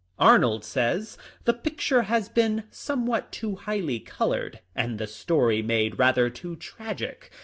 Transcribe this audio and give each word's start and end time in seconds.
Arnold 0.17 0.65
says:" 0.65 1.15
The 1.45 1.53
picture 1.53 2.01
has 2.01 2.27
been 2.27 2.63
somewhat 2.71 3.31
too 3.31 3.55
highly 3.57 3.99
colored, 3.99 4.59
and 4.75 4.97
the 4.97 5.05
story 5.05 5.61
made 5.61 5.99
rather 5.99 6.27
too 6.31 6.55
tragic." 6.55 7.29